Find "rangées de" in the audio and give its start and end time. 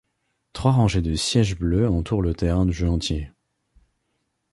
0.71-1.13